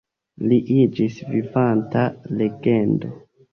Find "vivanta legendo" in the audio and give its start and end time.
1.35-3.15